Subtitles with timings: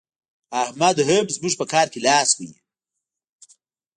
[0.63, 2.57] احمد هم زموږ په کار کې لاس وهي.